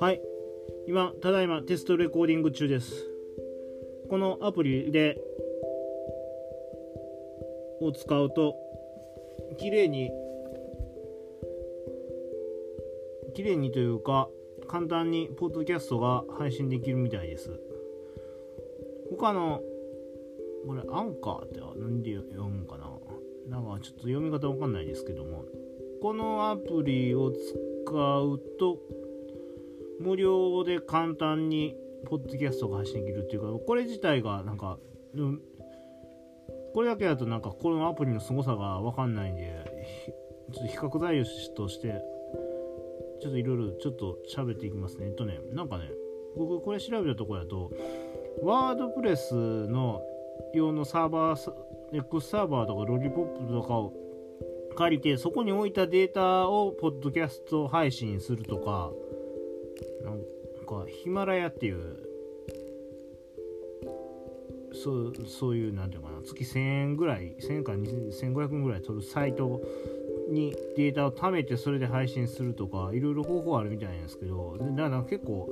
[0.00, 0.20] はい。
[0.88, 3.06] 今ただいまテストレコーディング中です。
[4.10, 5.16] このアプリで
[7.80, 8.56] を使うと
[9.58, 10.10] 綺麗に
[13.34, 14.28] 綺麗にというか
[14.66, 17.60] 簡単にポッドキャストが配信できるみたいです。
[19.10, 19.62] 他の
[20.66, 22.97] これアンカーって何で読むかな？
[23.48, 25.44] なんかちょっと読み方わかんないですけども
[26.02, 28.78] このアプリを使うと
[30.00, 31.74] 無料で簡単に
[32.06, 34.78] ポッドキャストが配信できるっていうかこれ自体がなんか
[36.74, 39.64] これだけだとなんかこのアプリの凄さがわかんないんで
[40.52, 41.24] ちょっと比較材料
[41.56, 42.00] として
[43.20, 45.06] ちょっといろいろちょっと喋っていきますね。
[45.06, 45.90] えっとねなんかね
[46.36, 47.72] 僕これ調べたところだと
[48.42, 50.00] ワードプレスの
[50.54, 51.52] 用のサーバー
[51.92, 53.92] X サーバーとかロリポップとかを
[54.76, 58.90] 借りてそこに置いたデータをポッドキャスト配信するとか
[60.04, 60.18] なん
[60.66, 62.08] かヒマラヤっていう
[64.72, 69.60] そうそういうなんていうかな月1000円ぐらい1000円から1500円ぐらい取るサイト
[70.30, 75.48] にデータを貯めてそれで配信するとかいろいろ方法あるみたいなんですけどだから結構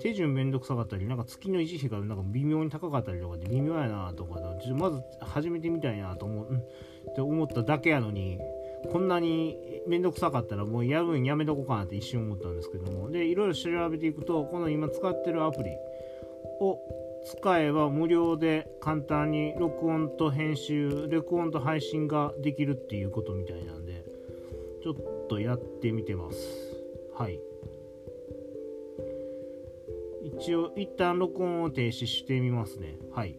[0.00, 8.38] 手順めんどくさかったりなんか月の維持費がなんか微妙に高かったりとかで微妙やなとかでちょまず始めてみたいなと思う、うん、って思っただけやのに
[8.90, 13.10] こんなにめんどくさかったらもうやるんやめとこうかなって一瞬思ったんですけども。
[13.10, 15.70] でいろいろ調べていくとこの今使ってるアプリ
[16.60, 16.78] を
[17.26, 24.04] 使えば無料で簡単に録音と編集録音と配信ができるっていうことみたいなんで
[24.82, 26.38] ちょっとやってみてます。
[27.14, 27.38] はい。
[30.40, 32.96] 一応一旦録音を停止してみますね。
[33.12, 33.38] はい。